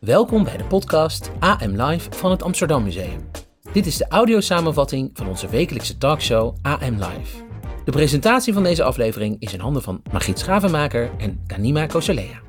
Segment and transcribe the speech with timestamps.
[0.00, 3.30] Welkom bij de podcast AM Live van het Amsterdam Museum.
[3.72, 7.44] Dit is de audiosamenvatting van onze wekelijkse talkshow AM Live.
[7.84, 12.47] De presentatie van deze aflevering is in handen van Margriet Schavenmaker en Kanima Koselea.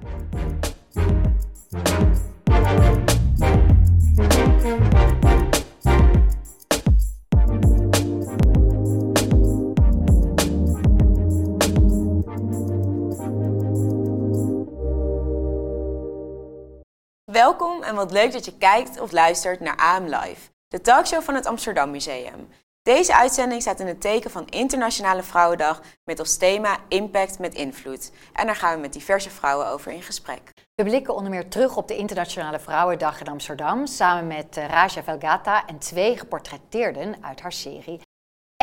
[18.00, 21.92] Wat leuk dat je kijkt of luistert naar AM Live, de talkshow van het Amsterdam
[21.92, 22.50] Museum.
[22.82, 28.12] Deze uitzending staat in het teken van Internationale Vrouwendag met als thema Impact met Invloed.
[28.34, 30.52] En daar gaan we met diverse vrouwen over in gesprek.
[30.76, 35.04] We blikken onder meer terug op de Internationale Vrouwendag in Amsterdam samen met eh, Raja
[35.04, 38.02] Velgata en twee geportretteerden uit haar serie.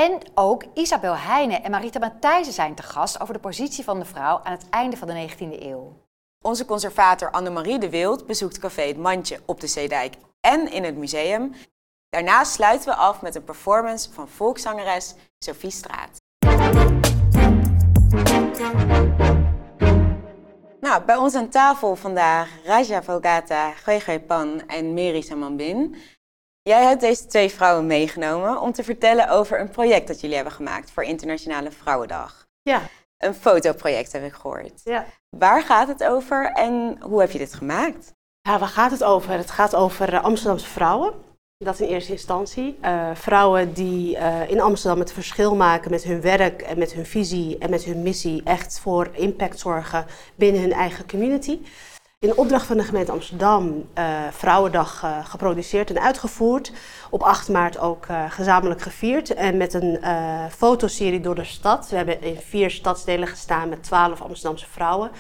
[0.01, 4.05] En ook Isabel Heijnen en Marita Matthijssen zijn te gast over de positie van de
[4.05, 6.06] vrouw aan het einde van de 19e eeuw.
[6.41, 10.97] Onze conservator Annemarie de Wild bezoekt Café Het Mandje op de Zeedijk en in het
[10.97, 11.55] museum.
[12.09, 16.17] Daarnaast sluiten we af met een performance van volkszangeres Sophie Straat.
[20.81, 25.97] Nou, bij ons aan tafel vandaag Raja Vogata, Gwegwe Pan en Mary Samanbin.
[26.63, 30.55] Jij hebt deze twee vrouwen meegenomen om te vertellen over een project dat jullie hebben
[30.55, 32.47] gemaakt voor Internationale Vrouwendag.
[32.63, 32.83] Ja.
[33.19, 34.81] Een fotoproject heb ik gehoord.
[34.85, 35.05] Ja.
[35.37, 38.15] Waar gaat het over en hoe heb je dit gemaakt?
[38.47, 39.33] ja, waar gaat het over?
[39.33, 41.13] Het gaat over eh, Amsterdamse vrouwen.
[41.59, 42.79] Dat in eerste instantie.
[42.81, 47.07] Eh, vrouwen die eh, in Amsterdam het verschil maken met hun werk en met hun
[47.07, 48.43] visie en met hun missie.
[48.45, 51.59] Echt voor impact zorgen binnen hun eigen community.
[52.19, 56.73] In opdracht van de gemeente Amsterdam uh, Vrouwendag uh, geproduceerd en uitgevoerd.
[57.11, 59.35] Op 8 maart ook uh, gezamenlijk gevierd.
[59.35, 59.99] En met een
[60.51, 61.89] fotoserie door de stad.
[61.89, 65.11] We hebben in vier stadsdelen gestaan met 12 Amsterdamse vrouwen.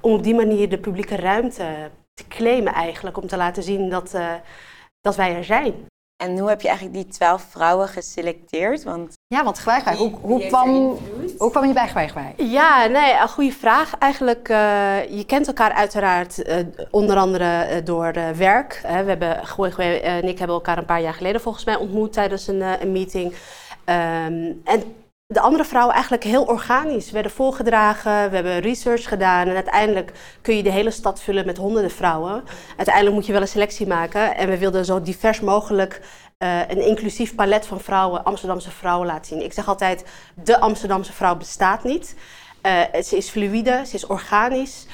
[0.00, 3.16] Om op die manier de publieke ruimte te claimen eigenlijk.
[3.16, 4.16] Om te laten zien dat,
[5.00, 5.74] dat wij er zijn.
[6.16, 8.82] En hoe heb je eigenlijk die twaalf vrouwen geselecteerd?
[8.82, 10.98] Want ja, want Gwijgwij, hoe, hoe, kwam,
[11.36, 12.34] hoe kwam je bij?
[12.36, 13.98] Ja, nee, een goede vraag.
[13.98, 14.56] Eigenlijk, uh,
[15.08, 16.56] je kent elkaar uiteraard uh,
[16.90, 18.80] onder andere uh, door werk.
[18.82, 22.60] we hebben, en ik hebben elkaar een paar jaar geleden volgens mij ontmoet tijdens een,
[22.60, 23.34] een meeting.
[23.84, 24.82] Um, en
[25.28, 28.28] de andere vrouwen eigenlijk heel organisch werden voorgedragen.
[28.30, 32.44] We hebben research gedaan en uiteindelijk kun je de hele stad vullen met honderden vrouwen.
[32.76, 36.00] Uiteindelijk moet je wel een selectie maken en we wilden zo divers mogelijk
[36.44, 39.44] uh, een inclusief palet van vrouwen, Amsterdamse vrouwen laten zien.
[39.44, 40.04] Ik zeg altijd,
[40.34, 42.16] de Amsterdamse vrouw bestaat niet.
[42.62, 44.86] Uh, ze is fluïde, ze is organisch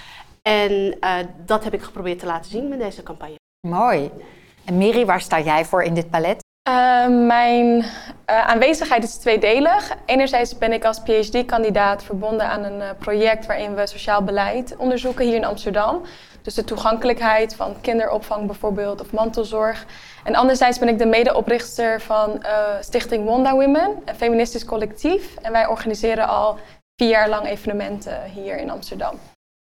[0.42, 3.36] en uh, dat heb ik geprobeerd te laten zien met deze campagne.
[3.69, 4.10] Mooi.
[4.64, 6.41] En Miri, waar sta jij voor in dit palet?
[6.69, 7.84] Uh, mijn uh,
[8.27, 9.97] aanwezigheid is tweedelig.
[10.06, 15.25] Enerzijds ben ik als PhD-kandidaat verbonden aan een uh, project waarin we sociaal beleid onderzoeken
[15.25, 16.03] hier in Amsterdam.
[16.43, 19.87] Dus de toegankelijkheid van kinderopvang bijvoorbeeld of mantelzorg.
[20.25, 22.45] En anderzijds ben ik de medeoprichter van
[22.81, 25.37] Stichting Wanda Women, een feministisch collectief.
[25.37, 26.59] En wij organiseren al
[26.97, 29.19] vier jaar lang evenementen hier in Amsterdam.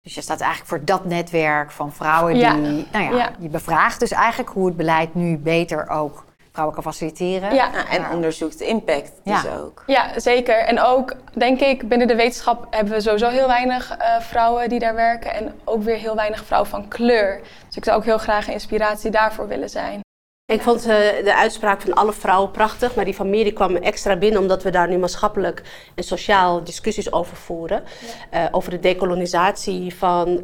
[0.00, 2.54] Dus je staat eigenlijk voor dat netwerk van vrouwen die, ja.
[2.54, 6.92] nou ja, ja, je bevraagt dus eigenlijk hoe het beleid nu beter ook vrouwen kan
[6.92, 7.54] faciliteren.
[7.54, 9.56] Ja, nou, en onderzoekt de impact dus Ja.
[9.56, 9.82] ook.
[9.86, 10.56] Ja, zeker.
[10.58, 14.78] En ook, denk ik, binnen de wetenschap hebben we sowieso heel weinig uh, vrouwen die
[14.78, 15.34] daar werken.
[15.34, 17.40] En ook weer heel weinig vrouwen van kleur.
[17.66, 20.00] Dus ik zou ook heel graag een inspiratie daarvoor willen zijn.
[20.46, 20.86] Ik vond uh,
[21.24, 24.70] de uitspraak van alle vrouwen prachtig, maar die van Miri kwam extra binnen omdat we
[24.70, 25.62] daar nu maatschappelijk
[25.94, 27.82] en sociaal discussies over voeren.
[28.30, 28.44] Ja.
[28.44, 30.42] Uh, over de dekolonisatie van uh,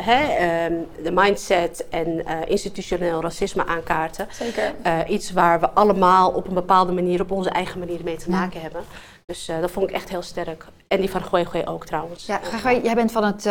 [0.00, 4.28] hè, um, de mindset en institutioneel racisme aankaarten.
[4.30, 4.72] Zeker.
[5.08, 8.56] iets waar we allemaal op een bepaalde manier, op onze eigen manier mee te maken
[8.56, 8.60] ja.
[8.60, 8.82] hebben.
[9.26, 10.66] Dus dat vond ik echt heel sterk.
[10.88, 12.26] En die van Gooi Gooi ook trouwens.
[12.26, 13.48] Ja, Gooi, jij bent van het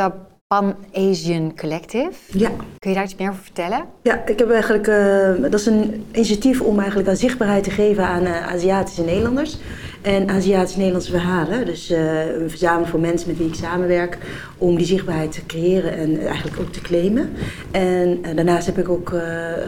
[0.54, 2.12] Pan-Asian Collective.
[2.28, 2.50] Ja.
[2.80, 3.86] Kun je daar iets meer over vertellen?
[4.02, 8.08] Ja, ik heb eigenlijk, uh, dat is een initiatief om eigenlijk aan zichtbaarheid te geven
[8.08, 9.58] aan uh, Aziatische Nederlanders.
[10.04, 11.66] En Aziatische Nederlandse verhalen.
[11.66, 14.18] Dus uh, een verzameling van mensen met wie ik samenwerk.
[14.58, 17.34] Om die zichtbaarheid te creëren en eigenlijk ook te claimen.
[17.72, 19.10] En daarnaast heb ik ook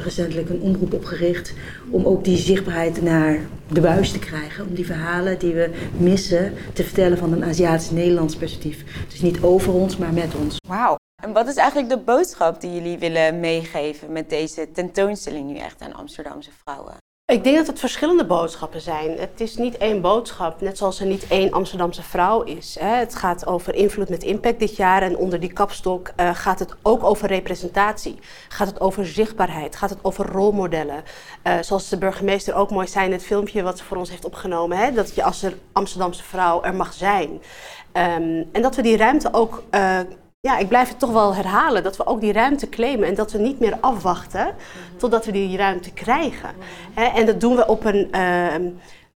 [0.03, 1.53] recentelijk een omroep opgericht.
[1.89, 4.67] Om ook die zichtbaarheid naar de buis te krijgen.
[4.67, 8.83] Om die verhalen die we missen te vertellen van een Aziatisch-Nederlands perspectief.
[9.09, 10.57] Dus niet over ons, maar met ons.
[10.67, 10.95] Wauw.
[11.23, 15.81] En wat is eigenlijk de boodschap die jullie willen meegeven met deze tentoonstelling nu echt
[15.81, 16.93] aan Amsterdamse vrouwen?
[17.25, 19.17] Ik denk dat het verschillende boodschappen zijn.
[19.17, 22.77] Het is niet één boodschap, net zoals er niet één Amsterdamse vrouw is.
[22.79, 26.75] Het gaat over invloed met impact dit jaar en onder die kapstok uh, gaat het
[26.81, 28.19] ook over representatie.
[28.49, 31.03] Gaat het over zichtbaarheid, gaat het over rolmodellen.
[31.43, 34.25] Uh, zoals de burgemeester ook mooi zei in het filmpje wat ze voor ons heeft
[34.25, 34.95] opgenomen.
[34.95, 37.29] Dat je als Amsterdamse vrouw er mag zijn.
[37.29, 39.99] Um, en dat we die ruimte ook uh,
[40.45, 43.31] ja, ik blijf het toch wel herhalen, dat we ook die ruimte claimen en dat
[43.31, 44.55] we niet meer afwachten
[44.97, 46.49] totdat we die ruimte krijgen.
[46.93, 48.71] en dat doen we op een uh,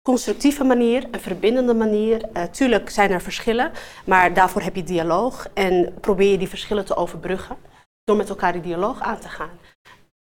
[0.02, 2.28] constructieve manier, een verbindende manier.
[2.32, 3.70] Uh, tuurlijk zijn er verschillen,
[4.04, 7.56] maar daarvoor heb je dialoog en probeer je die verschillen te overbruggen
[8.04, 9.50] door met elkaar die dialoog aan te gaan.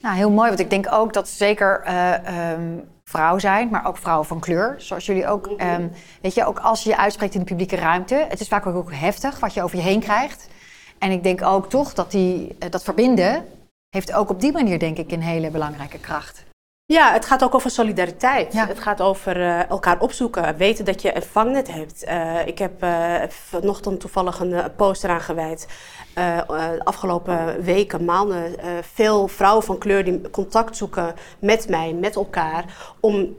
[0.02, 3.96] Nou, heel mooi, want ik denk ook dat zeker uh, um, vrouw zijn, maar ook
[3.96, 5.92] vrouwen van kleur, zoals jullie ook, um,
[6.22, 8.92] weet je, ook als je je uitspreekt in de publieke ruimte, het is vaak ook
[8.92, 10.48] heftig wat je over je heen krijgt.
[10.98, 13.44] En ik denk ook toch dat die, eh, dat verbinden
[13.88, 16.45] heeft ook op die manier denk ik een hele belangrijke kracht.
[16.88, 18.52] Ja, het gaat ook over solidariteit.
[18.52, 22.04] Het gaat over uh, elkaar opzoeken, weten dat je een vangnet hebt.
[22.08, 25.66] Uh, ik heb uh, vanochtend toevallig een post eraan gewijd.
[26.14, 28.54] de afgelopen weken, maanden,
[28.92, 32.64] veel vrouwen van kleur die contact zoeken met mij, met elkaar,
[33.00, 33.36] om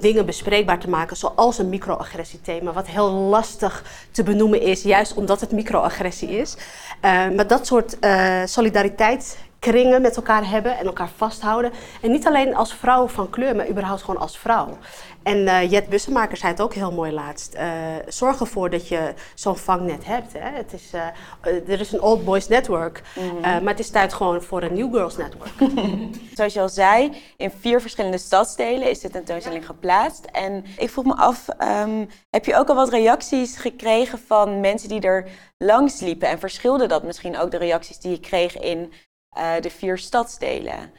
[0.00, 5.40] dingen bespreekbaar te maken, zoals een microagressiethema, wat heel lastig te benoemen is, juist omdat
[5.40, 6.56] het microagressie is.
[7.02, 7.96] maar dat soort
[8.44, 9.36] solidariteit
[9.70, 11.72] kringen met elkaar hebben en elkaar vasthouden.
[12.02, 14.78] En niet alleen als vrouw van kleur, maar überhaupt gewoon als vrouw.
[15.22, 17.54] En uh, Jet Bussemaker zei het ook heel mooi laatst.
[17.54, 17.62] Uh,
[18.08, 20.32] zorg ervoor dat je zo'n vangnet hebt.
[20.32, 20.50] Hè.
[20.50, 24.42] Het is, uh, er is een old boys network, mm maar het is tijd gewoon
[24.42, 25.52] voor een new girls network.
[26.36, 30.24] Zoals je al zei, in vier verschillende stadsdelen is de tentoonstelling geplaatst.
[30.24, 31.46] En ik vroeg me af,
[31.84, 35.28] um, heb je ook al wat reacties gekregen van mensen die er
[35.58, 36.28] langs liepen?
[36.28, 38.92] En verschilde dat misschien ook de reacties die je kreeg in
[39.36, 40.92] uh, de vier stadsdelen?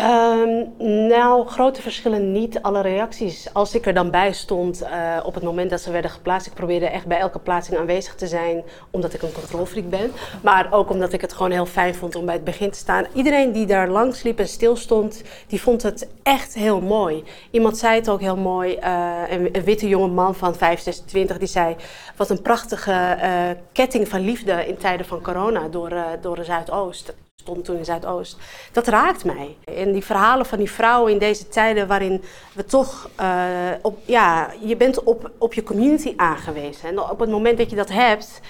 [0.00, 0.72] Um,
[1.08, 2.62] nou, grote verschillen niet.
[2.62, 3.48] Alle reacties.
[3.52, 6.54] Als ik er dan bij stond uh, op het moment dat ze werden geplaatst, ik
[6.54, 10.12] probeerde echt bij elke plaatsing aanwezig te zijn, omdat ik een controlfreak ben.
[10.42, 13.06] Maar ook omdat ik het gewoon heel fijn vond om bij het begin te staan.
[13.14, 17.24] Iedereen die daar langs liep en stil stond, die vond het echt heel mooi.
[17.50, 18.78] Iemand zei het ook heel mooi.
[18.84, 21.76] Uh, een, witte jonge man van 5, 26, die zei:
[22.16, 23.16] Wat een prachtige
[23.72, 28.36] ketting van liefde in tijden van corona door, door de Zuidoost stond toen in Zuidoost.
[28.72, 29.56] Dat raakt mij.
[29.64, 32.22] En die verhalen van die vrouwen in deze tijden waarin
[32.54, 33.26] we toch, uh,
[33.82, 36.88] op, ja, je bent op, op je community aangewezen.
[36.88, 38.40] En op het moment dat je dat hebt,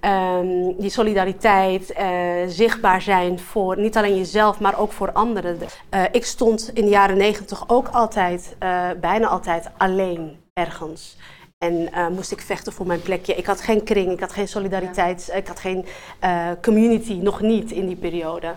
[0.00, 2.06] um, die solidariteit, uh,
[2.46, 5.58] zichtbaar zijn voor niet alleen jezelf, maar ook voor anderen.
[5.60, 8.56] Uh, ik stond in de jaren negentig ook altijd,
[9.00, 11.16] bijna altijd alleen ergens.
[11.62, 13.34] En uh, moest ik vechten voor mijn plekje.
[13.34, 15.84] Ik had geen kring, ik had geen solidariteit, ik had geen
[16.24, 18.54] uh, community, nog niet in die periode.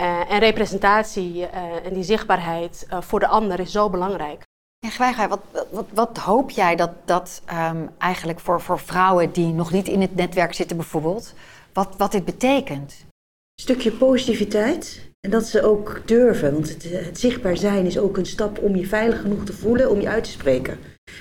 [0.00, 1.46] Uh, en representatie
[1.84, 4.42] en die zichtbaarheid voor de ander is zo belangrijk.
[4.86, 9.52] En Gwijgaard, wat, wat, wat, hoop jij dat, dat um, eigenlijk voor, voor vrouwen die
[9.52, 11.34] nog niet in het netwerk zitten bijvoorbeeld,
[11.72, 12.94] wat, wat dit betekent?
[13.54, 15.10] Een stukje positiviteit.
[15.20, 18.76] En dat ze ook durven, want het, het zichtbaar zijn is ook een stap om
[18.76, 20.78] je veilig genoeg te voelen om je uit te spreken.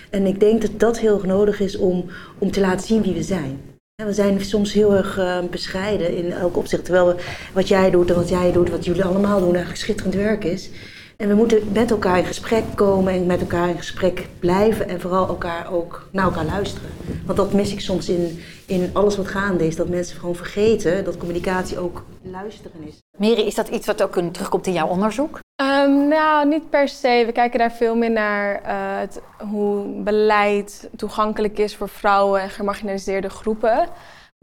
[0.10, 2.06] En ik denk dat dat heel erg nodig is om,
[2.38, 3.62] om te laten zien wie we zijn.
[4.06, 6.86] We zijn soms heel erg uh, bescheiden in elk opzicht.
[6.86, 7.16] Terwijl
[7.54, 10.70] wat jij doet en wat jij doet, wat jullie allemaal doen, eigenlijk schitterend werk is.
[11.18, 15.02] En we moeten met elkaar in gesprek komen en met elkaar in gesprek blijven en
[15.02, 16.90] vooral elkaar ook naar elkaar luisteren.
[17.26, 21.04] Want dat mis ik soms in, in alles wat gaande is, dat mensen gewoon vergeten
[21.04, 22.98] dat communicatie ook luisteren is.
[23.18, 25.40] Miri, is dat iets wat ook terugkomt in jouw onderzoek?
[25.62, 27.24] Um, nou, niet per se.
[27.26, 32.50] We kijken daar veel meer naar uh, het, hoe beleid toegankelijk is voor vrouwen en
[32.50, 33.88] gemarginaliseerde groepen.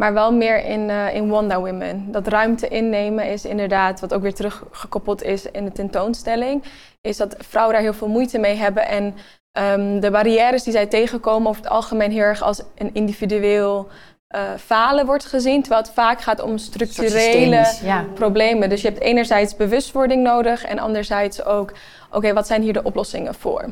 [0.03, 2.13] Maar wel meer in, uh, in Wonder Women.
[2.13, 6.63] Dat ruimte innemen is inderdaad, wat ook weer teruggekoppeld is in de tentoonstelling,
[7.01, 8.89] is dat vrouwen daar heel veel moeite mee hebben.
[8.89, 9.15] En
[9.53, 13.89] um, de barrières die zij tegenkomen over het algemeen heel erg als een individueel
[14.37, 18.05] uh, falen wordt gezien, terwijl het vaak gaat om structurele ja.
[18.15, 18.69] problemen.
[18.69, 21.73] Dus je hebt enerzijds bewustwording nodig en anderzijds ook,
[22.11, 23.69] oké, wat zijn hier de oplossingen voor?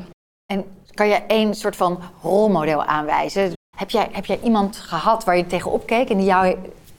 [0.52, 3.52] En kan je één soort van rolmodel aanwijzen?
[3.76, 6.56] Heb jij, heb jij iemand gehad waar je tegenop keek en die jou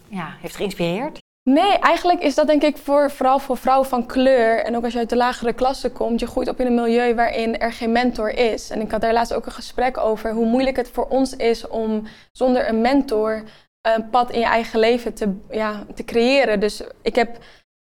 [0.08, 1.20] ja, heeft geïnspireerd?
[1.50, 4.64] Nee, eigenlijk is dat denk ik voor, vooral voor vrouwen van kleur.
[4.64, 7.16] En ook als je uit de lagere klasse komt, je groeit op in een milieu
[7.16, 8.70] waarin er geen mentor is.
[8.70, 11.68] En ik had daar laatst ook een gesprek over hoe moeilijk het voor ons is
[11.68, 13.44] om zonder een mentor
[13.82, 16.60] een pad in je eigen leven te, ja, te creëren.
[16.60, 17.38] Dus ik heb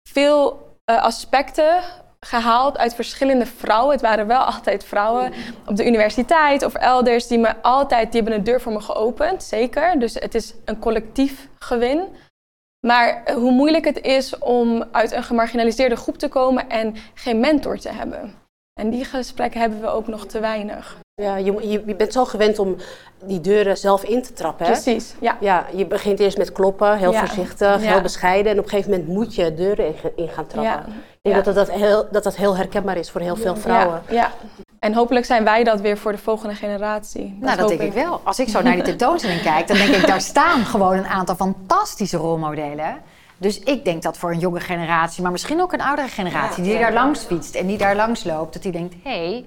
[0.09, 0.53] veel
[0.91, 1.83] uh, aspecten
[2.21, 3.93] gehaald uit verschillende vrouwen.
[3.93, 5.33] Het waren wel altijd vrouwen
[5.67, 9.43] op de universiteit of elders die me altijd, die hebben een deur voor me geopend,
[9.43, 9.99] zeker.
[9.99, 12.09] Dus het is een collectief gewin.
[12.87, 17.79] Maar hoe moeilijk het is om uit een gemarginaliseerde groep te komen en geen mentor
[17.79, 18.35] te hebben.
[18.81, 20.97] En die gesprekken hebben we ook nog te weinig.
[21.23, 22.77] Ja, je, je, bent zo gewend om
[23.25, 24.67] die deuren zelf in te trappen.
[24.67, 24.73] Hè?
[24.73, 25.37] Precies, ja.
[25.41, 27.19] Ja, je begint eerst met kloppen, heel Ja.
[27.19, 27.91] voorzichtig, Ja.
[27.93, 28.53] heel bescheiden.
[28.53, 30.93] En op een gegeven moment moet je deuren in, in gaan trappen.
[31.23, 34.03] Ik denk dat, dat, heel, dat dat heel herkenbaar is voor heel veel vrouwen.
[34.09, 34.33] Ja, ja.
[34.87, 37.37] En hopelijk zijn wij dat weer voor de volgende generatie.
[37.41, 38.21] nou, dat denk ik wel.
[38.25, 41.35] Als ik zo naar die tentoonstelling kijk, dan denk ik, daar staan gewoon een aantal
[41.35, 42.97] fantastische rolmodellen.
[43.39, 46.79] Dus ik denk dat voor een jonge generatie, maar misschien ook een oudere generatie, die
[46.79, 49.45] daar langs fietst en die daar langs loopt, dat die denkt, hé, hey,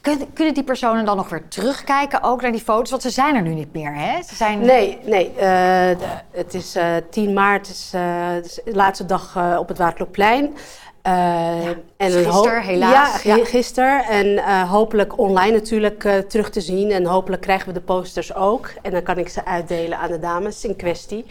[0.00, 2.90] kunnen, kunnen die personen dan nog weer terugkijken ook naar die foto's?
[2.90, 4.22] Want ze zijn er nu niet meer, hè?
[4.22, 4.60] Ze zijn...
[4.60, 5.34] Nee, nee.
[5.34, 5.96] eh,
[6.30, 8.02] het is eh 10 maart, is, eh,
[8.34, 10.56] het is de laatste dag eh, op het Waardloopplein.
[11.02, 13.22] Eh, en dus een gister, hoop- helaas.
[13.22, 14.04] Ja, gisteren.
[14.04, 16.90] En eh, hopelijk online natuurlijk eh, terug te zien.
[16.90, 18.70] En hopelijk krijgen we de posters ook.
[18.82, 21.24] En dan kan ik ze uitdelen aan de dames in kwestie.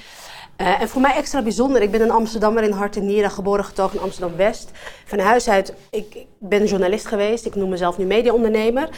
[0.56, 1.82] En voor mij extra bijzonder.
[1.82, 4.72] Ik ben een Amsterdammer in hart en nieren, geboren getogen in Amsterdam-West.
[5.06, 7.46] Van huis uit, ik, ik ben journalist geweest.
[7.46, 8.90] Ik noem mezelf nu mediaondernemer.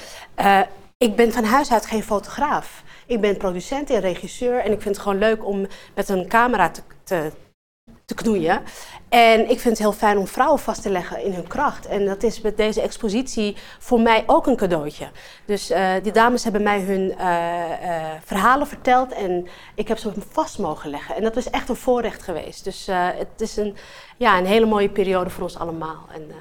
[0.97, 2.83] Ik ben van huis uit geen fotograaf.
[3.05, 4.59] Ik ben producent en regisseur.
[4.59, 7.31] En ik vind het gewoon leuk om met een camera te, te,
[8.09, 8.61] te knoeien.
[9.09, 11.85] En ik vind het heel fijn om vrouwen vast te leggen in hun kracht.
[11.85, 15.09] En dat is met deze expositie voor mij ook een cadeautje.
[15.45, 20.11] Dus eh, die dames hebben mij hun eh, eh, verhalen verteld en ik heb ze
[20.29, 21.15] vast mogen leggen.
[21.15, 22.63] En dat is echt een voorrecht geweest.
[22.63, 23.75] Dus het is een,
[24.17, 26.07] ja, een hele mooie periode voor ons allemaal.
[26.13, 26.31] En,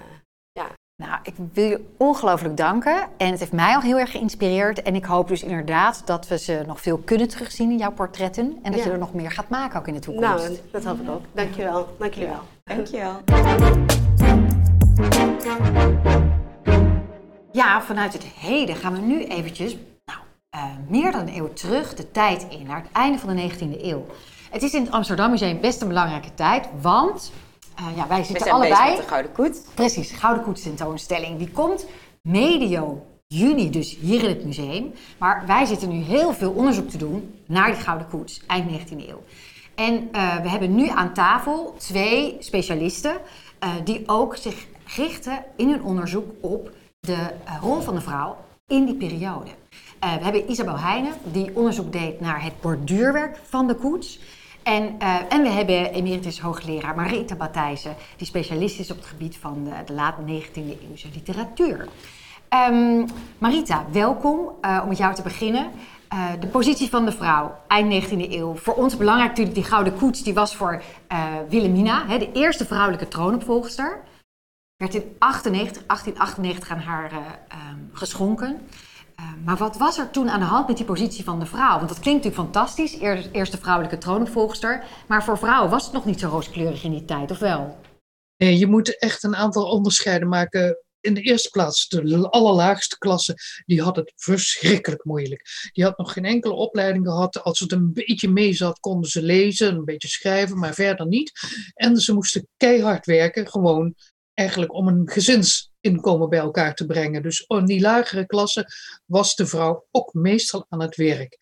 [1.02, 3.06] Nou, ik wil je ongelooflijk danken.
[3.16, 4.82] En het heeft mij al heel erg geïnspireerd.
[4.82, 8.58] En ik hoop dus inderdaad dat we ze nog veel kunnen terugzien in jouw portretten.
[8.62, 8.86] En dat Ja.
[8.86, 10.44] je er nog meer gaat maken ook in de toekomst.
[10.48, 11.22] nou, dat hoop ik ook.
[11.32, 11.88] Dankjewel.
[11.98, 12.42] Dank jullie wel.
[12.64, 13.20] Dankjewel.
[17.52, 20.18] Ja, vanuit het heden gaan we nu eventjes nou,
[20.50, 23.84] eh, meer dan een eeuw terug de tijd in, naar het einde van de 19e
[23.84, 24.06] eeuw.
[24.50, 27.32] Het is in het Amsterdam Museum best een belangrijke tijd, want
[27.78, 28.90] eh, ja, wij zitten allebei...
[28.90, 29.58] met de Gouden Koets.
[29.74, 31.38] Precies, Gouden Koets tentoonstelling.
[31.38, 31.86] Die komt
[32.22, 34.92] medio juni dus hier in het museum.
[35.18, 39.08] Maar wij zitten nu heel veel onderzoek te doen naar die Gouden Koets, eind 19e
[39.08, 39.22] eeuw.
[39.74, 43.16] En eh, we hebben nu aan tafel twee specialisten
[43.58, 44.66] eh, die ook zich
[44.96, 46.70] richten in hun onderzoek op
[47.00, 47.30] de
[47.60, 49.50] rol van de vrouw in die periode.
[50.00, 54.18] We hebben Isabel Heijnen, die onderzoek deed naar het borduurwerk van de koets.
[54.68, 59.36] En, eh, en we hebben emeritus hoogleraar Marita Matthijssen, die specialist is op het gebied
[59.36, 61.88] van de, de late 19e eeuwse literatuur.
[62.48, 63.06] Ehm,
[63.38, 64.50] Marita, welkom.
[64.60, 65.70] Eh, om met jou te beginnen.
[66.08, 68.54] Eh, de positie van de vrouw, eind 19e eeuw.
[68.56, 70.82] Voor ons belangrijk natuurlijk die gouden koets, die was voor
[71.48, 74.02] Wilhelmina, hè, de eerste vrouwelijke troonopvolgster.
[74.78, 78.68] Werd in 98, 1898 aan haar eh, ehm, geschonken.
[79.18, 81.76] Eh, maar wat was er toen aan de hand met die positie van de vrouw?
[81.76, 84.84] Want dat klinkt natuurlijk fantastisch, eer- eerste vrouwelijke troonopvolgster.
[85.08, 87.78] Maar voor vrouwen was het nog niet zo rooskleurig in die tijd, of wel?
[88.36, 90.82] Nee, je moet echt een aantal onderscheiden maken.
[91.00, 93.34] In de eerste plaats, de allerlaagste klasse,
[93.66, 95.42] die had het verschrikkelijk moeilijk.
[95.72, 97.42] Die had nog geen enkele opleiding gehad.
[97.42, 101.32] Als het een beetje mee zat, konden ze lezen, een beetje schrijven, maar verder niet.
[101.74, 103.94] En ze moesten keihard werken, gewoon
[104.34, 105.08] eigenlijk om een
[105.80, 107.22] gezinsinkomen bij elkaar te brengen.
[107.22, 108.66] Dus in die lagere klasse
[109.04, 111.38] was de vrouw ook meestal aan het werk.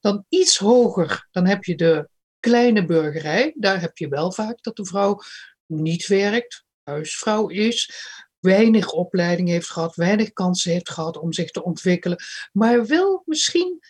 [0.00, 2.08] Dan iets hoger, dan heb je de
[2.40, 3.54] kleine burgerij.
[3.56, 5.20] Daar heb je wel vaak dat de vrouw
[5.66, 7.90] niet werkt, huisvrouw is,
[8.38, 12.18] weinig opleiding heeft gehad, weinig kansen heeft gehad om zich te ontwikkelen,
[12.52, 13.80] maar wel misschien,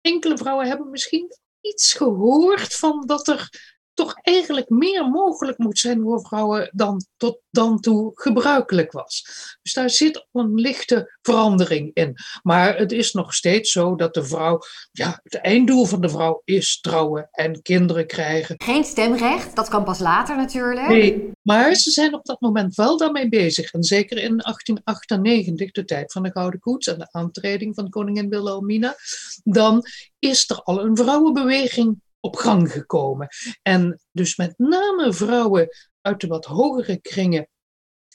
[0.00, 6.00] enkele vrouwen hebben misschien iets gehoord van dat er toch eigenlijk meer mogelijk moet zijn
[6.02, 9.26] voor vrouwen dan tot dan toe gebruikelijk was.
[9.62, 12.14] Dus daar zit een lichte verandering in.
[12.42, 14.58] Maar het is nog steeds zo dat de vrouw,
[14.92, 18.54] ja, het einddoel van de vrouw is trouwen en kinderen krijgen.
[18.58, 20.88] Geen stemrecht, dat kan pas later natuurlijk.
[20.88, 23.72] Nee, maar ze zijn op dat moment wel daarmee bezig.
[23.72, 28.28] En zeker in 1898, de tijd van de Gouden Koets en de aantreding van koningin
[28.28, 28.96] Wilhelmina,
[29.44, 29.86] dan
[30.18, 33.28] is er al een vrouwenbeweging op gang gekomen.
[33.62, 35.68] En dus met name vrouwen
[36.00, 37.48] uit de wat hogere kringen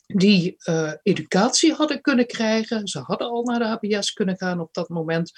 [0.06, 4.74] die eh, educatie hadden kunnen krijgen, ze hadden al naar de HBS kunnen gaan op
[4.74, 5.32] dat moment,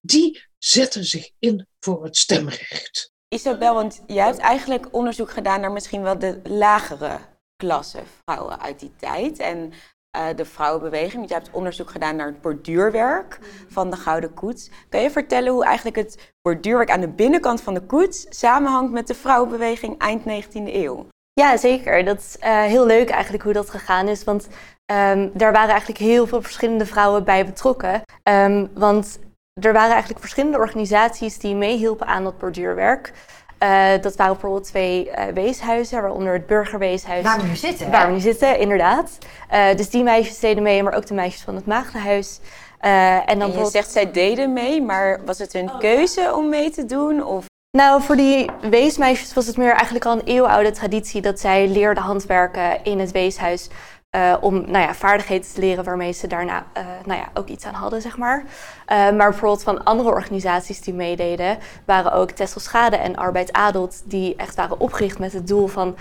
[0.00, 3.12] die zetten zich in voor het stemrecht.
[3.28, 7.18] Isabel, want jij hebt eigenlijk onderzoek gedaan naar misschien wel de lagere
[7.56, 9.38] klasse vrouwen uit die tijd.
[9.38, 9.72] En
[10.10, 11.14] eh, de vrouwenbeweging.
[11.14, 13.38] Want jij hebt onderzoek gedaan naar het borduurwerk
[13.68, 14.70] van de Gouden Koets.
[14.88, 19.06] Kan je vertellen hoe eigenlijk het borduurwerk aan de binnenkant van de koets samenhangt met
[19.06, 21.06] de vrouwenbeweging eind 19e eeuw?
[21.32, 22.04] Ja, zeker.
[22.04, 24.24] Dat is eh, heel leuk eigenlijk hoe dat gegaan is.
[24.24, 24.48] Want
[24.86, 28.02] ehm, daar waren eigenlijk heel veel verschillende vrouwen bij betrokken.
[28.22, 29.18] Ehm, want
[29.60, 33.12] er waren eigenlijk verschillende organisaties die meehielpen aan dat borduurwerk.
[33.60, 37.22] Eh, dat waren bijvoorbeeld twee uh, weeshuizen, waaronder het burgerweeshuis.
[37.22, 37.90] Waar we nu zitten.
[37.90, 39.18] Waar we nu zitten, inderdaad.
[39.52, 42.40] Uh, dus die meisjes deden mee, maar ook de meisjes van het Maagdenhuis.
[42.80, 46.70] en dan en je zegt zij deden mee, maar was het hun keuze om mee
[46.70, 47.24] te doen?
[47.24, 47.44] Of?
[47.70, 52.02] Nou, voor die weesmeisjes was het meer eigenlijk al een eeuwenoude traditie dat zij leerden
[52.02, 53.68] handwerken in het weeshuis.
[54.16, 57.64] Uh, om nou ja, vaardigheden te leren waarmee ze daarna uh, nou ja, ook iets
[57.64, 58.38] aan hadden, zeg maar.
[58.40, 58.46] Uh,
[58.86, 64.56] maar bijvoorbeeld van andere organisaties die meededen, waren ook Schade en Arbeid Adelt, die echt
[64.56, 65.96] waren opgericht met het doel van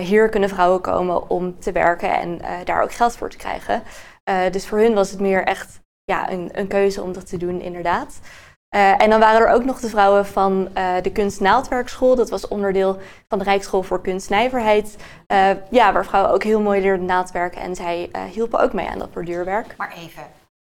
[0.00, 3.82] hier kunnen vrouwen komen om te werken en daar ook geld voor te krijgen.
[4.50, 7.60] dus voor hun was het meer echt ja, een, een keuze om dat te doen,
[7.60, 8.20] inderdaad.
[8.76, 12.14] Uh, en dan waren er ook nog de vrouwen van uh, de kunstnaaldwerkschool.
[12.14, 14.96] Dat was onderdeel van de Rijksschool voor Kunstnijverheid.
[15.32, 17.60] Uh, ja, waar vrouwen ook heel mooi leerden naaldwerken.
[17.60, 19.74] En zij hielpen ook mee aan dat borduurwerk.
[19.76, 20.22] Maar even,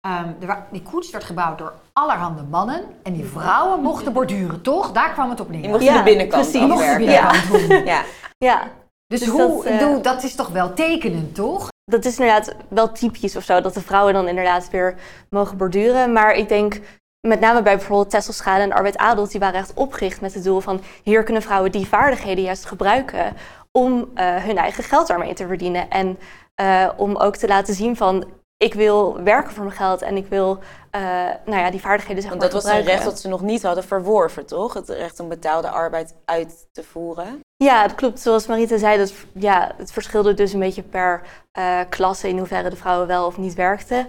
[0.06, 0.36] um,
[0.70, 2.82] die koets werd gebouwd door allerhande mannen.
[3.02, 4.92] En die vrouwen mochten borduren, toch?
[4.92, 5.60] Daar kwam het op neer.
[5.60, 6.68] Die mochten ja, de binnenkant precies.
[6.68, 7.82] Mochten de binnenkant ja.
[7.84, 8.02] ja.
[8.38, 8.62] ja.
[9.06, 11.68] Dus, dus hoe, dat, dat is toch wel tekenend, toch?
[11.84, 14.94] Dat is inderdaad wel typisch of zo, dat de vrouwen dan inderdaad weer
[15.30, 16.12] mogen borduren.
[16.12, 16.80] Maar ik denk
[17.26, 20.61] met name bij bijvoorbeeld Tesselschade en Arbeid Adelt, die waren echt opgericht met het doel
[20.61, 23.37] van hier kunnen vrouwen die vaardigheden juist gebruiken
[23.73, 25.90] om uh, hun eigen geld daarmee te verdienen.
[25.90, 26.18] En
[26.61, 28.25] uh, om ook te laten zien van
[28.56, 30.59] ik wil werken voor mijn geld en ik wil
[30.97, 31.00] uh,
[31.45, 33.85] nou ja, die vaardigheden zeg Want dat was een recht dat ze nog niet hadden
[33.85, 34.75] verworven, toch?
[34.75, 37.40] Het recht om betaalde arbeid uit te voeren.
[37.56, 38.21] Ja, dat klopt.
[38.21, 41.23] Zoals Marita zei, dat, ja, het verschilde dus een beetje per
[41.59, 44.06] uh, klasse in hoeverre de vrouwen wel of niet werkten.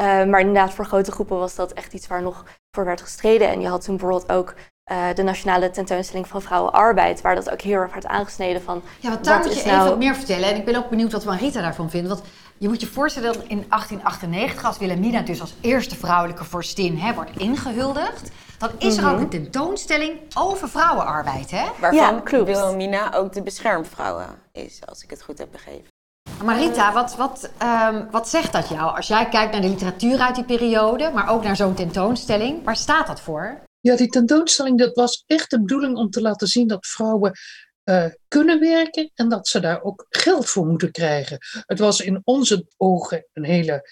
[0.00, 3.48] Uh, maar inderdaad, voor grote groepen was dat echt iets waar nog voor werd gestreden.
[3.48, 4.54] En je had toen bijvoorbeeld ook
[4.92, 8.82] uh, de nationale tentoonstelling van vrouwenarbeid, waar dat ook heel erg werd aangesneden van.
[9.00, 9.76] Ja, want daar moet je nou...
[9.76, 10.48] even wat meer vertellen.
[10.48, 12.08] En ik ben ook benieuwd wat Marita daarvan vindt.
[12.08, 12.22] Want
[12.58, 17.14] je moet je voorstellen dat in 1898, als Wilhelmina dus als eerste vrouwelijke vorstin hè,
[17.14, 19.22] wordt ingehuldigd, dan is er ook mhm.
[19.22, 21.50] een tentoonstelling over vrouwenarbeid.
[21.50, 21.64] Hè?
[21.80, 25.88] Waarvan ja, Wilhelmina ook de beschermvrouwen is, als ik het goed heb begrepen.
[26.44, 28.96] Marita, wat, wat, um, wat zegt dat jou?
[28.96, 32.76] Als jij kijkt naar de literatuur uit die periode, maar ook naar zo'n tentoonstelling, waar
[32.76, 33.62] staat dat voor?
[33.80, 37.32] Ja, die tentoonstelling dat was echt de bedoeling om te laten zien dat vrouwen
[37.90, 41.38] uh, kunnen werken en dat ze daar ook geld voor moeten krijgen.
[41.66, 43.82] Het was in onze ogen een hele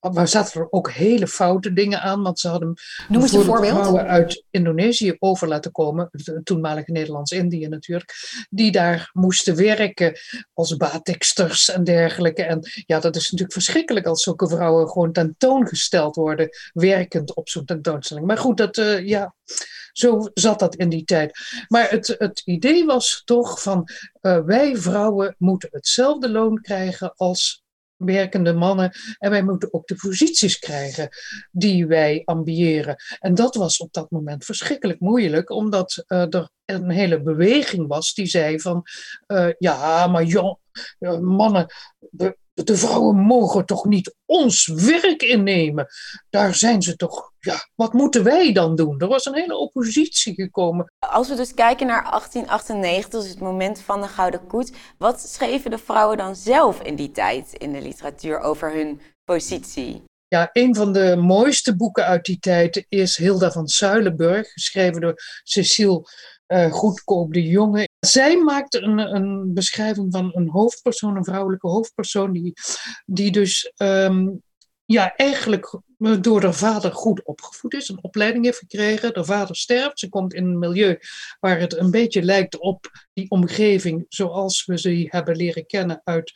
[0.00, 2.74] maar zaten er ook hele foute dingen aan, want ze hadden
[3.08, 3.72] Noem eens een voorbeeld.
[3.72, 6.10] vrouwen uit Indonesië over laten komen,
[6.42, 8.12] toenmalige Nederlands-Indië natuurlijk,
[8.50, 10.18] die daar moesten werken
[10.52, 12.42] als batiksters en dergelijke.
[12.42, 17.64] En ja, dat is natuurlijk verschrikkelijk als zulke vrouwen gewoon tentoongesteld worden, werkend op zo'n
[17.64, 18.26] tentoonstelling.
[18.26, 19.34] Maar goed, dat, uh, ja,
[19.98, 21.38] zo zat dat in die tijd.
[21.68, 23.88] Maar het, het idee was toch van
[24.22, 27.62] uh, wij vrouwen moeten hetzelfde loon krijgen als
[27.96, 28.92] werkende mannen.
[29.18, 31.08] En wij moeten ook de posities krijgen
[31.50, 32.96] die wij ambiëren.
[33.18, 38.14] En dat was op dat moment verschrikkelijk moeilijk, omdat uh, er een hele beweging was
[38.14, 38.82] die zei van,
[39.26, 40.58] uh, ja, maar jong,
[41.20, 41.66] mannen,
[42.66, 45.86] de vrouwen mogen toch niet ons werk innemen.
[46.30, 49.00] Daar zijn ze toch, ja, wat moeten wij dan doen?
[49.00, 50.92] Er was een hele oppositie gekomen.
[50.98, 55.70] Als we dus kijken naar 1898, dus het moment van de Gouden Koets, wat schreven
[55.70, 60.02] de vrouwen dan zelf in die tijd in de literatuur over hun positie?
[60.28, 65.14] Ja, een van de mooiste boeken uit die tijd is Hilda van Zuilenburg, geschreven door
[65.42, 66.02] Cecile
[66.48, 67.87] uh, Goedkoop de Jonge.
[68.08, 72.52] Zij maakte een, een beschrijving van een hoofdpersoon, een vrouwelijke hoofdpersoon, die,
[73.06, 74.42] die dus um,
[74.84, 75.80] ja, eigenlijk
[76.20, 79.12] door haar vader goed opgevoed is, een opleiding heeft gekregen.
[79.12, 80.98] De vader sterft, ze komt in een milieu
[81.40, 86.32] waar het een beetje lijkt op die omgeving zoals we ze hebben leren kennen uit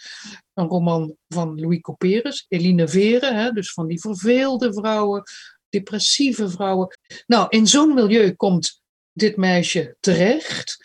[0.54, 5.22] een roman van Louis Couperus, Eline Vere, hè, dus van die verveelde vrouwen,
[5.68, 6.96] depressieve vrouwen.
[7.26, 8.82] Nou, in zo'n milieu komt
[9.12, 10.76] dit meisje terecht.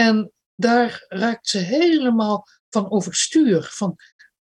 [0.00, 3.68] En daar raakt ze helemaal van overstuur.
[3.72, 3.96] Van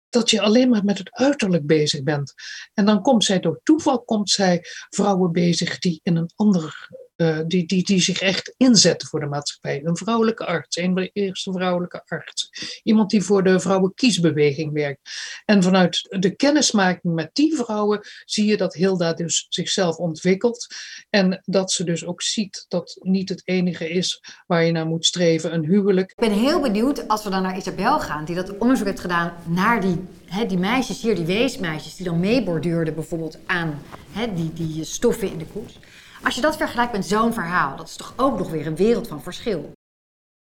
[0.10, 2.34] dat je alleen maar met het uiterlijk bezig bent.
[2.74, 7.40] En dan komt zij door toeval komt zij vrouwen bezig die in een ander uh,
[7.48, 9.82] die, die, die zich echt inzetten voor de maatschappij.
[9.84, 12.50] Een vrouwelijke arts, een van de eerste vrouwelijke artsen.
[12.84, 15.00] Iemand die voor de vrouwenkiesbeweging werkt.
[15.46, 20.68] En vanuit de kennismaking met die vrouwen zie je dat Hilda dus zichzelf ontwikkelt.
[21.10, 25.06] En dat ze dus ook ziet dat niet het enige is waar je naar moet
[25.06, 26.12] streven, een huwelijk.
[26.12, 29.34] Ik ben heel benieuwd als we dan naar Isabel gaan, die dat onderzoek heeft gedaan
[29.46, 34.54] naar die, hè, die meisjes hier, die weesmeisjes, die dan meeborduurden bijvoorbeeld aan hè, die,
[34.54, 35.80] die stoffen in de koets.
[36.28, 39.08] Als je dat vergelijkt met zo'n verhaal, dat is toch ook nog weer een wereld
[39.08, 39.72] van verschil.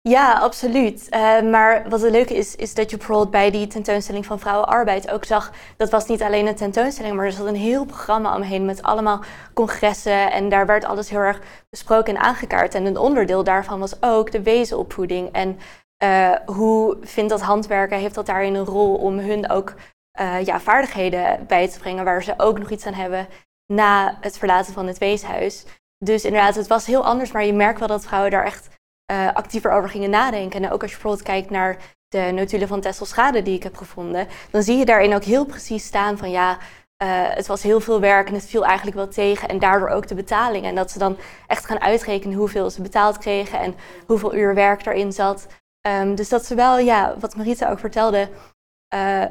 [0.01, 1.07] Ja, absoluut.
[1.11, 5.11] Uh, maar wat het leuke is, is dat je bijvoorbeeld bij die tentoonstelling van vrouwenarbeid
[5.11, 8.65] ook zag, dat was niet alleen een tentoonstelling, maar er zat een heel programma omheen
[8.65, 12.75] met allemaal congressen en daar werd alles heel erg besproken en aangekaart.
[12.75, 15.59] En een onderdeel daarvan was ook de wezenopvoeding en
[16.05, 19.75] uh, hoe vindt dat handwerken, heeft dat daarin een rol om hun ook
[20.21, 23.29] uh, ja, vaardigheden bij te brengen waar ze ook nog iets aan hebben
[23.67, 25.65] na het verlaten van het weeshuis.
[25.99, 28.69] Dus inderdaad, het was heel anders, maar je merkt wel dat vrouwen daar echt
[29.13, 30.65] uh, actiever over gingen nadenken.
[30.65, 31.77] En ook als je bijvoorbeeld kijkt naar
[32.09, 35.85] de notulen van Schade die ik heb gevonden, dan zie je daarin ook heel precies
[35.85, 36.59] staan van ja,
[37.03, 39.49] uh, het was heel veel werk en het viel eigenlijk wel tegen.
[39.49, 40.65] En daardoor ook de betaling.
[40.65, 43.75] En dat ze dan echt gaan uitrekenen hoeveel ze betaald kregen en
[44.07, 45.47] hoeveel uur werk erin zat.
[45.87, 48.29] Um, dus dat ze wel, ja, wat Marita ook vertelde,
[48.95, 49.25] uh,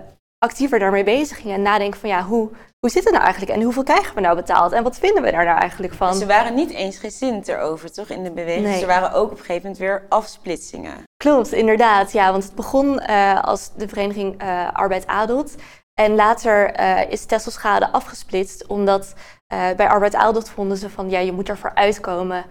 [0.43, 1.56] actiever daarmee bezig gingen.
[1.56, 3.56] En nadenken van ja, hoe, hoe zit het nou eigenlijk?
[3.56, 4.71] En hoeveel krijgen we nou betaald?
[4.71, 6.15] En wat vinden we daar nou eigenlijk van?
[6.15, 8.65] Ze waren niet eens gezind erover, toch, in de beweging?
[8.65, 8.79] Nee.
[8.79, 11.03] Ze waren ook op een gegeven moment weer afsplitsingen.
[11.17, 12.12] Klopt, inderdaad.
[12.12, 15.56] Ja, want het begon uh, als de vereniging uh, Arbeid Adelt.
[15.93, 19.13] En later uh, is Tesselschade afgesplitst, omdat
[19.75, 21.10] bij Arbeid Adelt vonden ze van...
[21.10, 22.45] ja, je moet ervoor uitkomen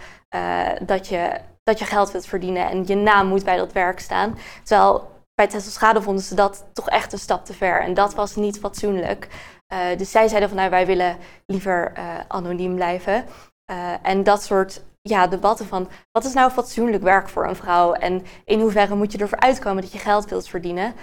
[0.83, 1.31] dat, je,
[1.65, 2.71] dat je geld wilt verdienen...
[2.71, 4.39] en je naam moet bij dat werk staan.
[4.63, 5.12] Terwijl
[5.43, 7.81] bij Tesselschade vonden ze dat toch echt een stap te ver.
[7.81, 9.29] En dat was niet fatsoenlijk.
[9.73, 13.25] Uh, dus zij zeiden van nou, wij willen liever uh, anoniem blijven.
[13.71, 17.93] Uh, en dat soort ja, debatten van wat is nou fatsoenlijk werk voor een vrouw
[17.93, 20.95] en in hoeverre moet je ervoor uitkomen dat je geld wilt verdienen.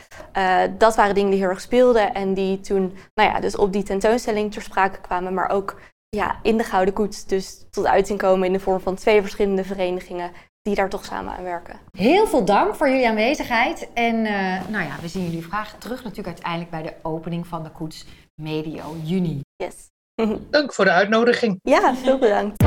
[0.78, 3.84] dat waren dingen die heel erg speelden en die toen nou ja, dus op die
[3.84, 8.48] tentoonstelling ter sprake kwamen, maar ook ja, in de Gouden Koets dus tot uiting komen
[8.48, 11.80] in de vorm van twee verschillende verenigingen die daar toch samen aan werken.
[11.92, 13.90] Heel veel dank voor jullie aanwezigheid.
[13.94, 17.64] En uh, nou ja, we zien jullie vragen terug natuurlijk uiteindelijk bij de opening van
[17.64, 19.42] de koets medio juni.
[19.56, 19.90] Yes.
[20.52, 21.60] Dank voor de uitnodiging.
[21.64, 22.64] Ja, veel bedankt.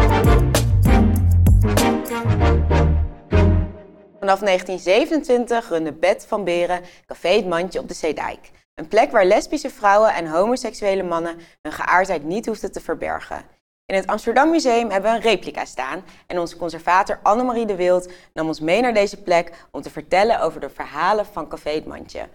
[4.19, 8.51] Vanaf 1927 runde Bet van Beren Café Het Mandje op de Zeedijk.
[8.75, 13.45] Een plek waar lesbische vrouwen en homoseksuele mannen hun geaardheid niet hoefden te verbergen.
[13.93, 18.13] In het Amsterdam Museum hebben we een replica staan en onze conservator Annemarie de Wild
[18.35, 21.87] nam ons mee naar deze plek om te vertellen over de verhalen van Café Het
[21.87, 22.29] Mandje.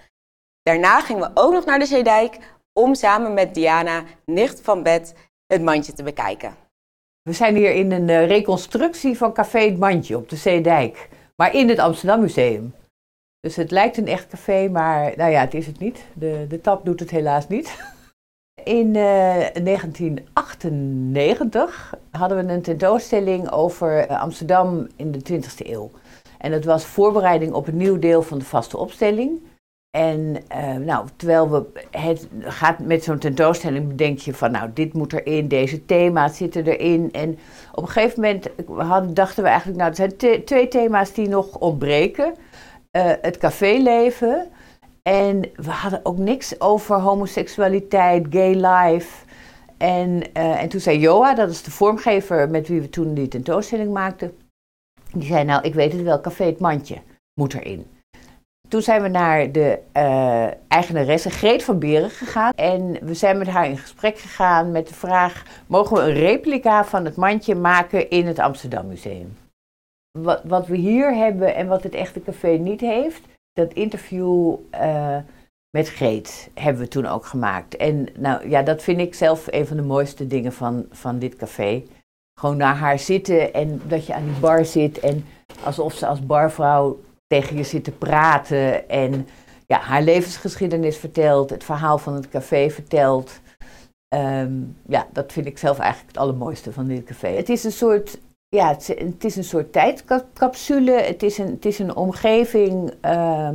[0.62, 2.38] Daarna gingen we ook nog naar de Zeedijk
[2.74, 5.14] om samen met Diana, nicht van Bet,
[5.46, 6.56] het mandje te bekijken.
[7.22, 11.54] We zijn hier in een eh, reconstructie van Café Het Mandje op de Zeedijk, maar
[11.54, 12.74] in het Amsterdam Museum.
[13.40, 16.06] Dus het lijkt een echt café, maar nou ja, het is het niet.
[16.14, 17.76] De, de tap doet het helaas niet.
[18.64, 25.92] In 1998 eh, hadden we een tentoonstelling over eh, Amsterdam in de 20e eeuw.
[26.38, 29.42] En dat was voorbereiding op een nieuw deel van de vaste opstelling.
[29.98, 34.94] En uh, nou, terwijl we het gaat met zo'n tentoonstelling, bedenk je van nou, dit
[34.94, 37.10] moet erin, deze thema's zitten erin.
[37.12, 37.40] En
[37.72, 41.58] op een gegeven moment hadden, dachten we eigenlijk, nou, er zijn twee thema's die nog
[41.58, 42.34] ontbreken.
[42.92, 44.48] Uh, het caféleven
[45.08, 49.26] en we hadden ook niks over homoseksualiteit, gay life.
[49.78, 53.28] En, uh, en toen zei Joa, dat is de vormgever met wie we toen die
[53.28, 54.38] tentoonstelling maakten.
[55.12, 56.98] Die zei, nou, ik weet het wel, Café het Mandje
[57.34, 57.86] moet erin.
[58.68, 62.52] Toen zijn we naar de uh, eigenaresse Greet van Beren gegaan.
[62.52, 65.44] En we zijn met haar in gesprek gegaan met de vraag...
[65.68, 69.38] mogen we een replica van het mandje maken in het Amsterdam Museum?
[70.20, 73.22] Wat, wat we hier hebben en wat het echte café niet heeft
[73.58, 75.18] dat interview uh,
[75.70, 77.76] met Greet hebben we toen ook gemaakt.
[77.76, 81.36] En nou ja, dat vind ik zelf een van de mooiste dingen van, van dit
[81.36, 81.84] café.
[82.40, 85.26] Gewoon naar haar zitten en dat je aan die bar zit en
[85.64, 89.28] alsof ze als barvrouw tegen je zit te praten en
[89.68, 93.40] ja, haar levensgeschiedenis vertelt, het verhaal van het café vertelt.
[94.16, 97.28] Um, ja, dat vind ik zelf eigenlijk het allermooiste van dit café.
[97.28, 100.92] Het is een soort ja, het, is een soort tijdcapsule.
[100.92, 103.50] Het is een, het is een omgeving uh,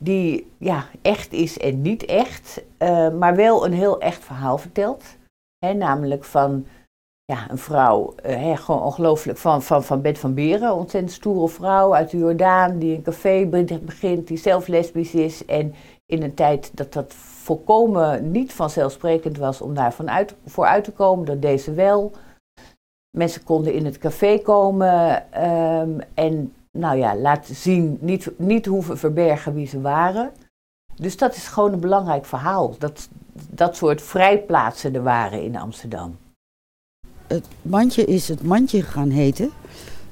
[0.00, 5.04] die ja, echt is en niet echt, uh, maar wel een heel echt verhaal vertelt.
[5.58, 6.66] Hè, namelijk van
[7.24, 11.94] ja, een vrouw, uh, gewoon ongelooflijk, van, van, van Bet van Beren, ontzettend stoere vrouw
[11.94, 13.46] uit de Jordaan, die een café
[13.82, 15.44] begint, die zelf lesbisch is.
[15.44, 15.74] En
[16.06, 20.92] in een tijd dat dat volkomen niet vanzelfsprekend was om daar uit, voor uit te
[20.92, 22.12] komen, dat deze wel.
[23.16, 28.98] Mensen konden in het café komen um, en nou ja, laten zien, niet, niet hoeven
[28.98, 30.32] verbergen wie ze waren.
[30.94, 32.74] Dus dat is gewoon een belangrijk verhaal.
[32.78, 33.08] Dat
[33.50, 36.16] dat soort vrijplaatsen er waren in Amsterdam.
[37.26, 39.50] Het mandje is het mandje gaan heten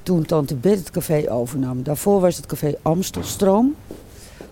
[0.03, 1.83] toen Tante Bet het café overnam.
[1.83, 3.75] Daarvoor was het café Amstelstroom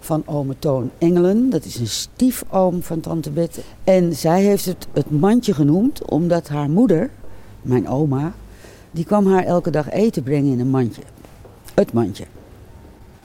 [0.01, 1.51] van ome Toon Engelen.
[1.51, 3.65] Dat is een stiefoom van Tante Bet.
[3.85, 7.11] En zij heeft het het mandje genoemd omdat haar moeder
[7.63, 8.33] mijn oma,
[8.91, 11.03] die kwam haar elke dag eten brengen in een mandje.
[11.75, 12.25] Het mandje.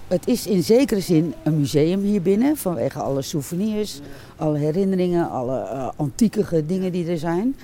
[0.07, 2.57] het is in zekere zin een museum hier binnen.
[2.57, 4.01] Vanwege alle souvenirs,
[4.35, 7.55] alle herinneringen, alle uh, antieke dingen die er zijn.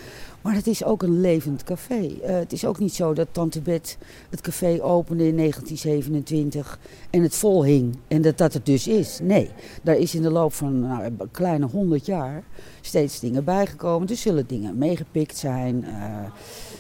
[0.42, 2.02] Maar het is ook een levend café.
[2.02, 3.98] Uh, het is ook niet zo dat Tante Bet
[4.30, 7.98] het café opende in 1927 en het vol hing.
[8.08, 9.20] En dat dat het dus is.
[9.22, 9.50] Nee,
[9.82, 12.44] daar is in de loop van nou, een kleine honderd jaar
[12.82, 14.08] steeds dingen bijgekomen.
[14.10, 15.84] Er zullen dingen meegepikt zijn.
[15.88, 16.16] Uh,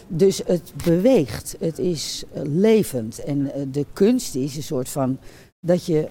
[0.07, 1.55] dus het beweegt.
[1.59, 3.23] Het is levend.
[3.23, 5.17] En de kunst is een soort van
[5.59, 6.07] dat je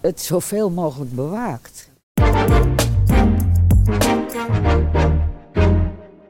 [0.00, 1.90] het zoveel mogelijk bewaakt.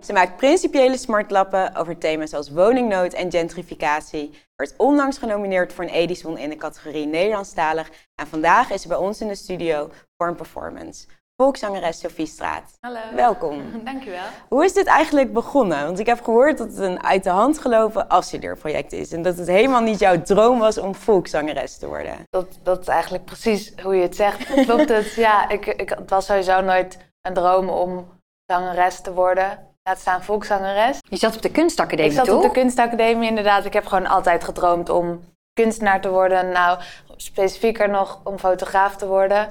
[0.03, 4.31] Ze maakt principiële smartlappen over thema's als woningnood en gentrificatie.
[4.57, 7.91] Werd onlangs genomineerd voor een Edison in de categorie Nederlandstalig.
[8.15, 11.07] En vandaag is ze bij ons in de studio voor een performance.
[11.37, 12.77] Volkszangeres Sophie Straat.
[12.81, 13.01] Hallo.
[13.15, 13.63] Welkom.
[13.85, 14.25] Dankjewel.
[14.49, 15.85] Hoe is dit eigenlijk begonnen?
[15.85, 19.13] Want ik heb gehoord dat het een uit de hand gelopen afstudeerproject is.
[19.13, 22.17] En dat het helemaal niet jouw droom was om volkszangeres te worden.
[22.31, 24.53] Dat, dat is eigenlijk precies hoe je het zegt.
[24.67, 25.15] Klopt het?
[25.15, 28.07] Ja, ik, ik, het was sowieso nooit een droom om
[28.47, 29.71] zangeres te worden.
[29.85, 30.99] Laat staan volkszangeres.
[31.09, 32.37] Je zat op de kunstacademie, Ik zat toch?
[32.37, 33.65] op de kunstacademie inderdaad.
[33.65, 35.21] Ik heb gewoon altijd gedroomd om
[35.53, 36.49] kunstenaar te worden.
[36.49, 36.79] Nou,
[37.17, 39.51] specifieker nog om fotograaf te worden.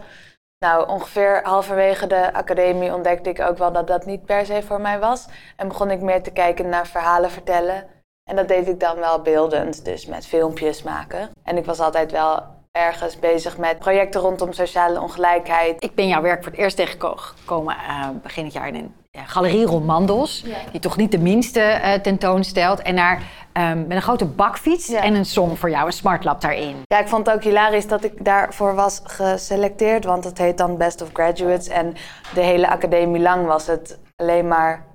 [0.65, 4.81] Nou, ongeveer halverwege de academie ontdekte ik ook wel dat dat niet per se voor
[4.81, 5.25] mij was.
[5.55, 7.85] En begon ik meer te kijken naar verhalen vertellen.
[8.29, 11.29] En dat deed ik dan wel beeldend, dus met filmpjes maken.
[11.43, 15.83] En ik was altijd wel ergens bezig met projecten rondom sociale ongelijkheid.
[15.83, 19.00] Ik ben jouw werk voor het eerst tegengekomen uh, begin het jaar in
[19.31, 20.41] galerie Romandos.
[20.45, 20.57] Ja.
[20.71, 22.81] Die toch niet de minste uh, tentoonstelt.
[22.81, 23.21] En daar
[23.53, 25.01] um, met een grote bakfiets ja.
[25.01, 26.75] en een song voor jou, een smartlap daarin.
[26.83, 30.05] Ja, ik vond het ook hilarisch dat ik daarvoor was geselecteerd.
[30.05, 31.67] Want het heet dan Best of Graduates.
[31.67, 31.95] En
[32.33, 34.85] de hele academie lang was het alleen maar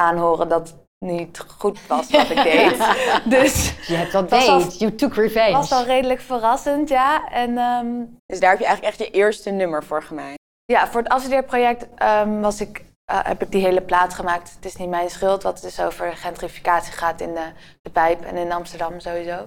[0.00, 2.76] aanhoren dat niet goed was wat ik deed.
[3.38, 4.78] dus je hebt dat deed.
[4.78, 5.52] You took revenge.
[5.52, 7.28] was al redelijk verrassend, ja.
[7.28, 10.36] En, um, dus daar heb je eigenlijk echt je eerste nummer voor gemaakt?
[10.64, 14.54] Ja, voor het afstudeerproject um, was ik, uh, heb ik die hele plaat gemaakt.
[14.54, 17.46] Het is niet mijn schuld, wat dus over gentrificatie gaat in de,
[17.82, 19.46] de pijp en in Amsterdam sowieso.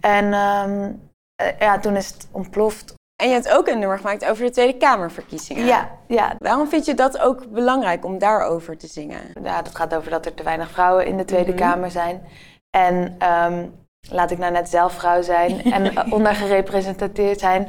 [0.00, 1.10] En um,
[1.42, 2.94] uh, ja, toen is het ontploft.
[3.22, 5.64] En je hebt ook een nummer gemaakt over de Tweede Kamerverkiezingen.
[5.64, 6.34] Ja, ja.
[6.38, 9.20] Waarom vind je dat ook belangrijk om daarover te zingen?
[9.42, 11.60] Ja, dat gaat over dat er te weinig vrouwen in de Tweede Mhm.
[11.60, 12.22] Kamer zijn.
[12.70, 17.68] En um, laat ik nou net zelf vrouw zijn en ondergerepresenteerd zijn.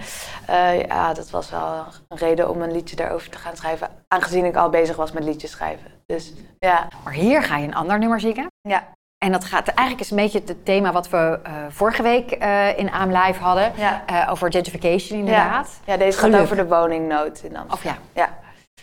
[0.49, 3.89] Uh, ja, dat was wel een reden om een liedje daarover te gaan schrijven.
[4.07, 5.91] Aangezien ik al bezig was met liedjes schrijven.
[6.05, 6.87] Dus ja.
[7.03, 8.47] Maar hier ga je een ander nummer zingen.
[8.61, 8.83] Ja.
[9.17, 12.77] En dat gaat eigenlijk is een beetje het thema wat we uh, vorige week uh,
[12.77, 13.71] in AM Live hadden.
[13.75, 14.27] Ja.
[14.29, 15.79] Over gentrification inderdaad.
[15.85, 16.33] Ja, ja deze Geluk.
[16.33, 17.71] gaat over de woningnood in Amsterdam.
[17.71, 17.97] Of ja.
[18.13, 18.29] ja.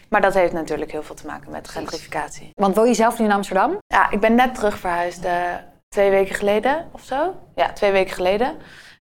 [0.08, 2.50] Maar dat heeft natuurlijk heel veel te maken met gentrificatie.
[2.54, 3.78] Want woon je zelf nu in Amsterdam?
[3.86, 5.26] Ja, ik ben net terug verhuisd.
[5.92, 7.34] Eh, twee weken geleden of zo.
[7.54, 8.56] Ja, twee weken geleden.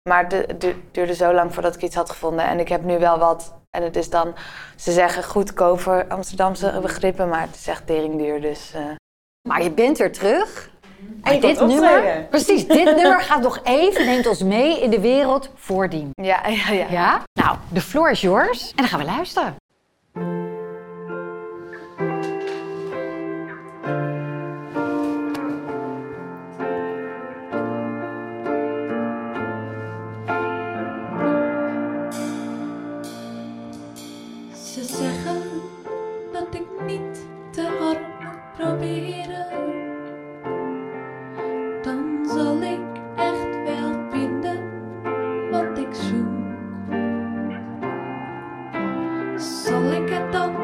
[0.09, 2.45] Maar het du duurde zo lang voordat ik iets had gevonden.
[2.45, 3.53] En ik heb nu wel wat.
[3.69, 4.35] En het is dan,
[4.75, 8.41] ze zeggen goedkoop voor Amsterdamse begrippen, maar het is echt teringduur.
[8.41, 8.81] Dus, uh...
[9.47, 10.69] Maar je bent weer terug.
[11.21, 14.99] En je dit nummer, precies, dit nummer gaat nog even, neemt ons mee in de
[14.99, 16.09] wereld voordien.
[16.13, 16.87] Ja, ja, ja.
[16.89, 17.23] ja?
[17.33, 19.55] Nou, de floor is yours en dan gaan we luisteren.
[50.09, 50.58] Zal ik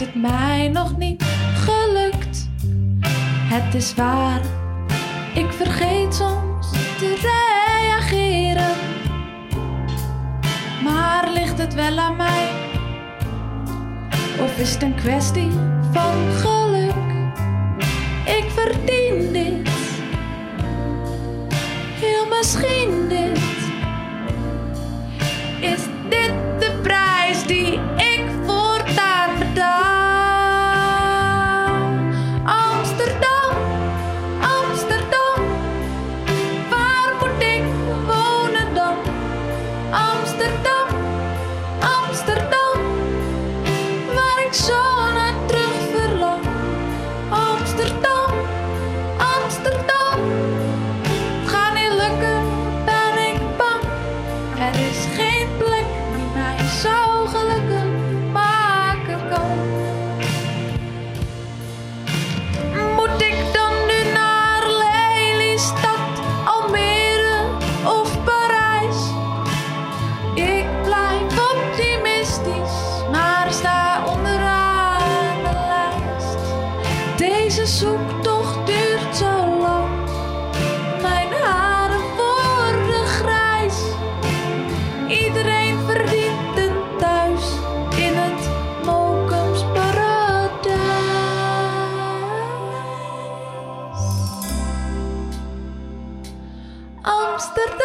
[0.00, 2.48] het mij nog niet gelukt?
[3.48, 4.40] Het is waar,
[5.34, 8.76] ik vergeet soms te reageren.
[10.84, 12.48] Maar ligt het wel aan mij?
[14.40, 15.50] Of is het een kwestie
[15.92, 16.94] van geluk?
[18.24, 19.70] Ik verdien dit,
[22.00, 23.39] heel misschien dit.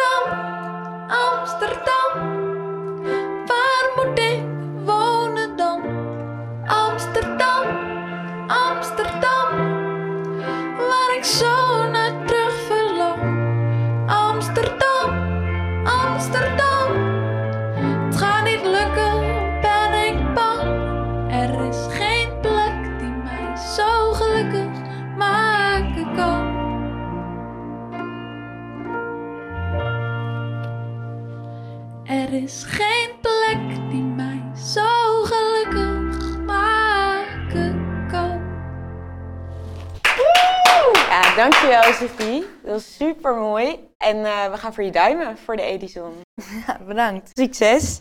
[0.06, 2.35] Amsterdam, Amsterdam,
[41.36, 42.46] dankjewel Sophie.
[42.62, 43.88] Dat was super mooi.
[43.96, 46.12] En eh, we gaan voor je duimen voor de Edison.
[46.88, 47.30] bedankt.
[47.32, 48.00] Succes.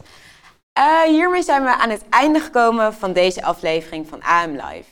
[0.74, 4.90] Eh, hiermee zijn we aan het einde gekomen van deze aflevering van AM Live.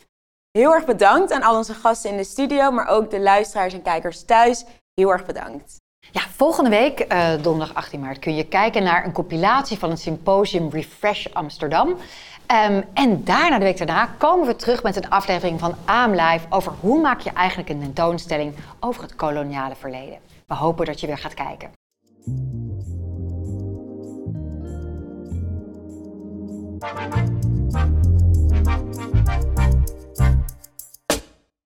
[0.51, 3.81] Heel erg bedankt aan al onze gasten in de studio, maar ook de luisteraars en
[3.81, 4.65] kijkers thuis.
[4.93, 5.81] Heel erg bedankt.
[6.11, 9.99] Ja, volgende week, eh, donderdag 18 maart, kun je kijken naar een compilatie van het
[9.99, 11.97] symposium Refresh Amsterdam.
[12.45, 16.45] Ehm, en daarna, de week daarna, komen we terug met een aflevering van AM Live
[16.49, 20.17] over hoe maak je eigenlijk een tentoonstelling over het koloniale verleden.
[20.47, 21.71] We hopen dat je weer gaat kijken.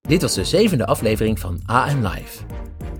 [0.07, 2.43] Dit was de zevende aflevering van AM Live.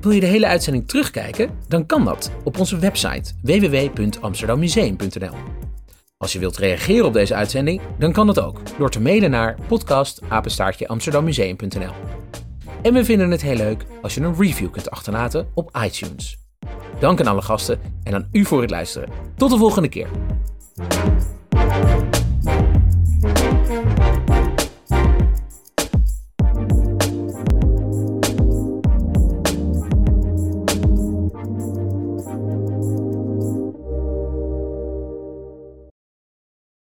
[0.02, 1.50] Wil je de hele uitzending terugkijken?
[1.68, 5.57] Dan kan dat op onze website www.amsterdammuseum.nl.
[6.18, 9.58] Als je wilt reageren op deze uitzending, dan kan dat ook door te mailen naar
[9.68, 11.94] podcast@amsterdammuseum.nl.
[12.82, 16.38] En we vinden het heel leuk als je een review kunt achterlaten op iTunes.
[17.00, 19.10] Dank aan alle gasten en aan u voor het luisteren.
[19.36, 20.08] Tot de volgende keer.